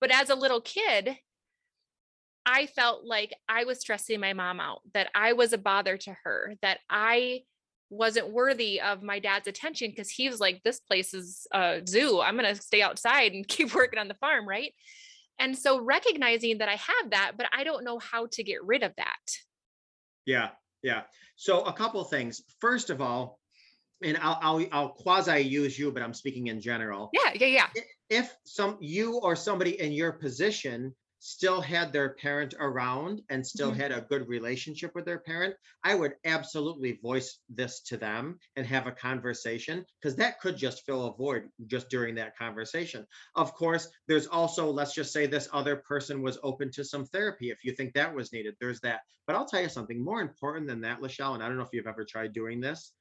[0.00, 1.16] But as a little kid,
[2.46, 6.16] I felt like I was stressing my mom out, that I was a bother to
[6.24, 7.42] her, that I
[7.90, 12.20] wasn't worthy of my dad's attention because he was like, this place is a zoo.
[12.20, 14.48] I'm to stay outside and keep working on the farm.
[14.48, 14.72] Right.
[15.38, 18.82] And so recognizing that I have that, but I don't know how to get rid
[18.82, 19.16] of that.
[20.24, 20.50] Yeah.
[20.82, 21.02] Yeah.
[21.36, 22.42] So a couple of things.
[22.60, 23.38] First of all,
[24.02, 27.10] and I'll, I'll, I'll quasi use you, but I'm speaking in general.
[27.12, 27.32] Yeah.
[27.34, 27.46] Yeah.
[27.74, 27.82] Yeah.
[28.10, 33.70] If some you or somebody in your position still had their parent around and still
[33.70, 33.80] mm-hmm.
[33.80, 38.66] had a good relationship with their parent, I would absolutely voice this to them and
[38.66, 43.04] have a conversation because that could just fill a void just during that conversation.
[43.34, 47.50] Of course, there's also, let's just say this other person was open to some therapy
[47.50, 48.54] if you think that was needed.
[48.60, 49.00] There's that.
[49.26, 51.72] But I'll tell you something more important than that, Lachelle, and I don't know if
[51.72, 52.92] you've ever tried doing this.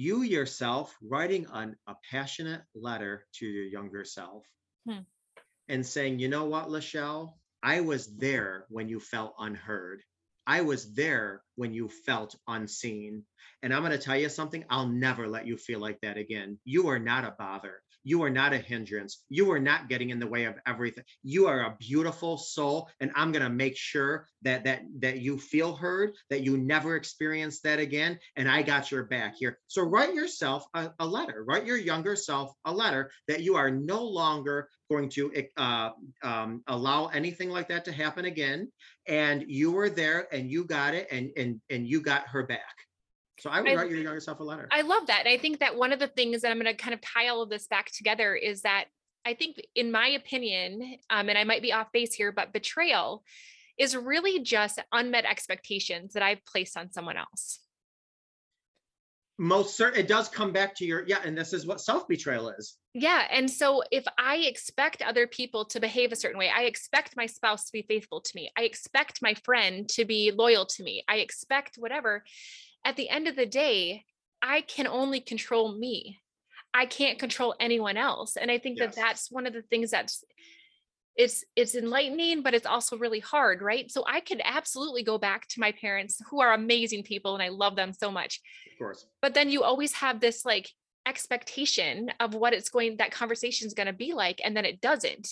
[0.00, 4.44] You yourself writing on a passionate letter to your younger self.
[4.88, 5.00] Hmm
[5.68, 10.02] and saying, you know what, Lachelle, I was there when you felt unheard.
[10.46, 13.24] I was there when you felt unseen.
[13.62, 16.58] And I'm going to tell you something, I'll never let you feel like that again.
[16.64, 17.82] You are not a bother.
[18.04, 19.24] You are not a hindrance.
[19.28, 21.04] You are not getting in the way of everything.
[21.22, 25.38] You are a beautiful soul, and I'm going to make sure that that that you
[25.38, 29.58] feel heard, that you never experience that again, and I got your back here.
[29.66, 31.44] So write yourself a, a letter.
[31.46, 35.90] Write your younger self a letter that you are no longer going to uh,
[36.22, 38.70] um, allow anything like that to happen again,
[39.06, 42.87] and you were there, and you got it, and and and you got her back.
[43.38, 44.68] So I would I, write your younger self a letter.
[44.70, 45.20] I love that.
[45.20, 47.28] And I think that one of the things that I'm going to kind of tie
[47.28, 48.86] all of this back together is that
[49.24, 53.22] I think, in my opinion, um, and I might be off base here, but betrayal
[53.78, 57.60] is really just unmet expectations that I've placed on someone else.
[59.40, 62.48] Most certain, it does come back to your, yeah, and this is what self betrayal
[62.48, 62.76] is.
[62.92, 63.24] Yeah.
[63.30, 67.26] And so if I expect other people to behave a certain way, I expect my
[67.26, 71.04] spouse to be faithful to me, I expect my friend to be loyal to me,
[71.06, 72.24] I expect whatever
[72.88, 74.04] at the end of the day,
[74.40, 76.20] I can only control me.
[76.72, 78.36] I can't control anyone else.
[78.36, 78.94] And I think yes.
[78.94, 80.24] that that's one of the things that's
[81.14, 85.48] it's it's enlightening but it's also really hard right so i could absolutely go back
[85.48, 88.40] to my parents who are amazing people and i love them so much
[88.72, 90.70] of course but then you always have this like
[91.08, 94.80] expectation of what it's going that conversation is going to be like and then it
[94.80, 95.28] doesn't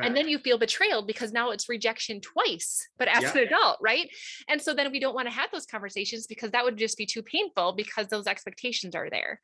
[0.00, 4.08] and then you feel betrayed because now it's rejection twice but as an adult right
[4.48, 7.04] and so then we don't want to have those conversations because that would just be
[7.04, 9.40] too painful because those expectations are there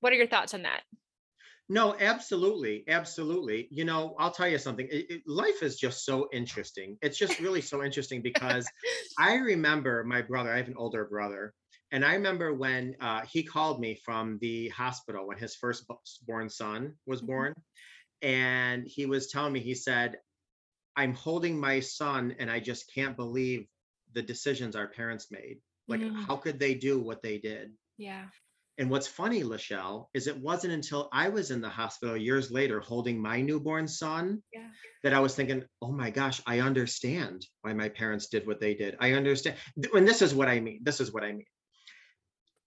[0.00, 0.82] what are your thoughts on that
[1.70, 3.68] no, absolutely, absolutely.
[3.70, 4.88] You know, I'll tell you something.
[4.90, 6.96] It, it, life is just so interesting.
[7.02, 8.66] It's just really so interesting because
[9.18, 10.50] I remember my brother.
[10.50, 11.52] I have an older brother,
[11.90, 16.94] and I remember when uh, he called me from the hospital when his firstborn son
[17.06, 17.26] was mm-hmm.
[17.26, 17.54] born.
[18.20, 20.16] And he was telling me, he said,
[20.96, 23.66] I'm holding my son and I just can't believe
[24.12, 25.58] the decisions our parents made.
[25.86, 26.26] Like, mm.
[26.26, 27.70] how could they do what they did?
[27.96, 28.24] Yeah.
[28.76, 32.80] And what's funny, Lachelle, is it wasn't until I was in the hospital years later
[32.80, 34.68] holding my newborn son yeah.
[35.04, 38.74] that I was thinking, oh my gosh, I understand why my parents did what they
[38.74, 38.96] did.
[39.00, 39.56] I understand.
[39.94, 40.80] And this is what I mean.
[40.82, 41.46] This is what I mean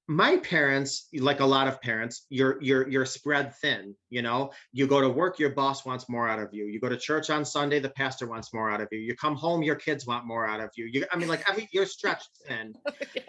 [0.07, 4.51] my parents like a lot of parents you're you're you're spread thin you know?
[4.73, 6.65] You go to work your boss wants more out of you.
[6.65, 8.99] You go to church on sunday the pastor wants more out of you.
[8.99, 10.85] You come home your kids want more out of you.
[10.91, 12.73] You i mean like I mean, you're stretched thin.
[13.15, 13.21] Yeah.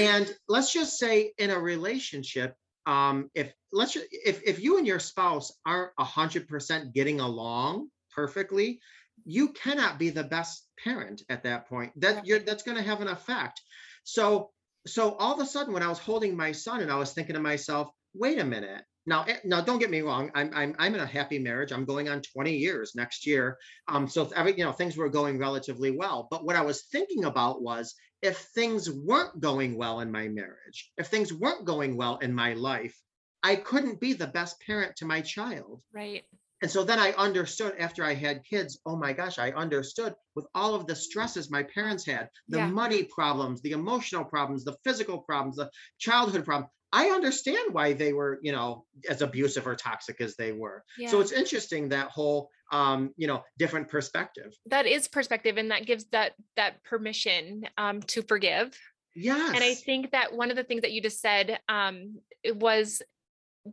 [0.00, 2.54] and let's just say in a relationship
[2.86, 7.20] um if let's just, if if you and your spouse aren't a hundred percent getting
[7.20, 8.80] along perfectly
[9.24, 11.92] you cannot be the best parent at that point.
[12.00, 13.60] That you're that's going to have an effect.
[14.04, 14.50] So
[14.88, 17.34] so all of a sudden when i was holding my son and i was thinking
[17.34, 18.84] to myself wait a minute.
[19.06, 20.30] Now eh, now don't get me wrong.
[20.34, 21.72] I'm i'm, I'm in a happy marriage.
[21.72, 23.56] I'm going on 20 years next year.
[23.86, 26.28] Um so every you know things were going relatively well.
[26.30, 30.90] But what i was thinking about was if things weren't going well in my marriage
[30.96, 33.00] if things weren't going well in my life
[33.44, 35.80] i couldn't be the best parent to my child.
[35.92, 36.24] Right
[36.62, 40.46] and so then I understood after I had kids, oh my gosh, I understood with
[40.54, 42.68] all of the stresses my parents had, the yeah.
[42.68, 46.68] money problems, the emotional problems, the physical problems, the childhood problem.
[46.92, 50.82] I understand why they were, you know, as abusive or toxic as they were.
[50.98, 51.10] Yeah.
[51.10, 54.52] So it's interesting that whole um, you know, different perspective.
[54.66, 58.78] That is perspective and that gives that that permission um to forgive.
[59.14, 59.54] Yes.
[59.54, 63.02] And I think that one of the things that you just said um was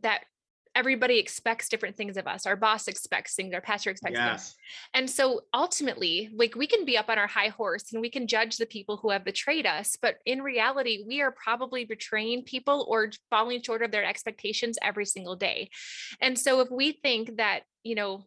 [0.01, 0.23] that
[0.75, 2.45] everybody expects different things of us.
[2.45, 4.27] Our boss expects things, our pastor expects yes.
[4.29, 4.55] things.
[4.93, 8.27] And so ultimately, like we can be up on our high horse and we can
[8.27, 12.85] judge the people who have betrayed us, but in reality, we are probably betraying people
[12.89, 15.69] or falling short of their expectations every single day.
[16.21, 18.25] And so if we think that, you know,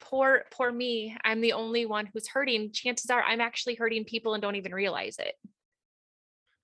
[0.00, 4.34] poor poor me, I'm the only one who's hurting, chances are I'm actually hurting people
[4.34, 5.34] and don't even realize it.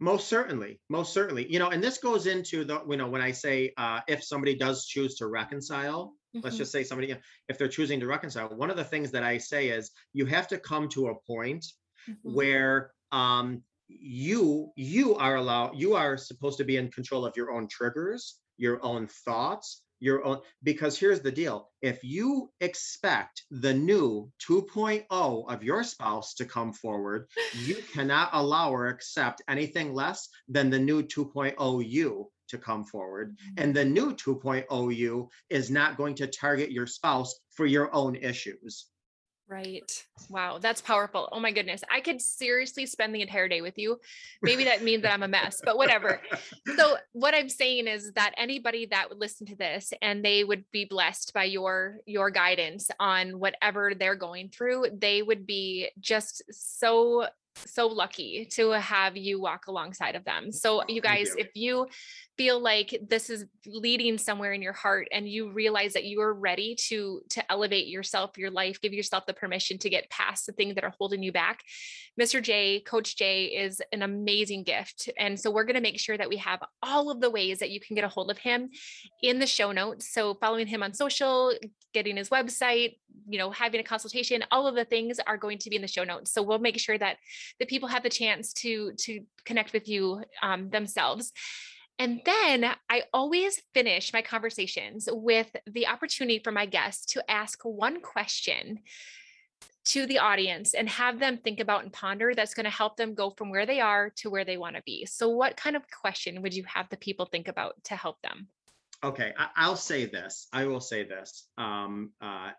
[0.00, 1.50] Most certainly, most certainly.
[1.50, 4.54] You know, and this goes into the, you know, when I say uh, if somebody
[4.54, 6.40] does choose to reconcile, mm-hmm.
[6.44, 7.16] let's just say somebody,
[7.48, 10.46] if they're choosing to reconcile, one of the things that I say is you have
[10.48, 11.66] to come to a point
[12.08, 12.32] mm-hmm.
[12.32, 17.50] where um, you you are allowed, you are supposed to be in control of your
[17.50, 21.68] own triggers, your own thoughts, your own because here's the deal.
[21.82, 28.70] If you expect the new 2.0 of your spouse to come forward you cannot allow
[28.72, 33.30] or accept anything less than the new 2.0 you to come forward.
[33.30, 33.62] Mm-hmm.
[33.62, 38.16] and the new 2.0 you is not going to target your spouse for your own
[38.16, 38.86] issues
[39.50, 40.04] Right.
[40.28, 40.58] Wow.
[40.58, 41.26] That's powerful.
[41.32, 41.82] Oh my goodness.
[41.90, 43.98] I could seriously spend the entire day with you.
[44.42, 46.20] Maybe that means that I'm a mess, but whatever.
[46.76, 50.64] So, what I'm saying is that anybody that would listen to this and they would
[50.70, 56.42] be blessed by your your guidance on whatever they're going through, they would be just
[56.50, 57.26] so
[57.64, 60.52] so lucky to have you walk alongside of them.
[60.52, 61.36] So, you guys, you.
[61.38, 61.86] if you
[62.38, 66.32] feel like this is leading somewhere in your heart and you realize that you are
[66.32, 70.52] ready to to elevate yourself your life give yourself the permission to get past the
[70.52, 71.64] things that are holding you back.
[72.18, 76.16] Mr Jay coach Jay is an amazing gift and so we're going to make sure
[76.16, 78.70] that we have all of the ways that you can get a hold of him
[79.22, 80.12] in the show notes.
[80.12, 81.52] So following him on social
[81.92, 85.70] getting his website you know having a consultation all of the things are going to
[85.70, 86.32] be in the show notes.
[86.32, 87.16] So we'll make sure that
[87.58, 91.32] the people have the chance to to connect with you um, themselves
[91.98, 97.62] and then I always finish my conversations with the opportunity for my guests to ask
[97.64, 98.80] one question
[99.86, 103.14] to the audience and have them think about and ponder that's going to help them
[103.14, 105.06] go from where they are to where they want to be.
[105.06, 108.48] So, what kind of question would you have the people think about to help them?
[109.02, 110.48] Okay, I, will say this.
[110.52, 111.48] I will say this.
[111.56, 112.50] Um, uh,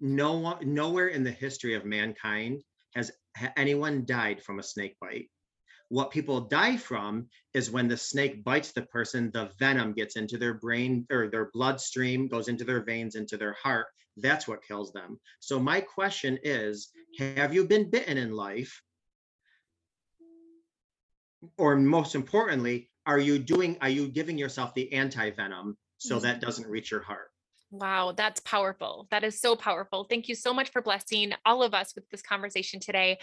[0.00, 2.62] no nowhere in the history of mankind
[2.94, 3.10] has
[3.56, 5.28] anyone died from a snake bite.
[5.88, 10.36] What people die from is when the snake bites the person, the venom gets into
[10.36, 13.86] their brain or their bloodstream, goes into their veins, into their heart.
[14.16, 15.20] That's what kills them.
[15.40, 18.82] So, my question is Have you been bitten in life?
[21.56, 26.24] Or most importantly, are you doing, are you giving yourself the anti venom so mm-hmm.
[26.24, 27.30] that doesn't reach your heart?
[27.70, 29.08] Wow, that's powerful.
[29.10, 30.04] That is so powerful.
[30.04, 33.18] Thank you so much for blessing all of us with this conversation today.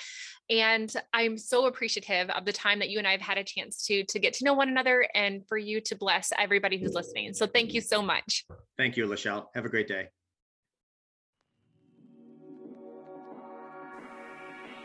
[0.50, 3.86] And I'm so appreciative of the time that you and I have had a chance
[3.88, 7.34] to to get to know one another and for you to bless everybody who's listening.
[7.34, 8.46] So thank you so much.
[8.78, 9.46] Thank you, Lachelle.
[9.56, 10.10] Have a great day.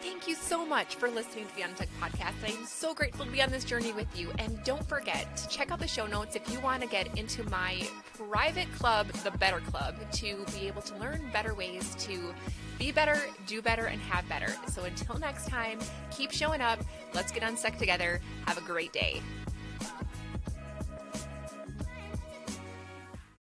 [0.01, 2.34] Thank you so much for listening to the Unstuck podcast.
[2.44, 4.30] I'm so grateful to be on this journey with you.
[4.38, 7.42] And don't forget to check out the show notes if you want to get into
[7.51, 7.86] my
[8.16, 12.32] private club, the Better Club, to be able to learn better ways to
[12.78, 14.55] be better, do better, and have better.
[14.68, 15.80] So until next time,
[16.12, 16.78] keep showing up.
[17.12, 18.20] Let's get unstuck together.
[18.46, 19.20] Have a great day.